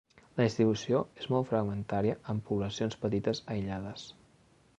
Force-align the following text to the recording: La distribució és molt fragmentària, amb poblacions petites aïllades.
La 0.37 0.45
distribució 0.45 1.01
és 1.23 1.29
molt 1.35 1.47
fragmentària, 1.51 2.17
amb 2.35 2.45
poblacions 2.49 2.99
petites 3.05 3.45
aïllades. 3.57 4.09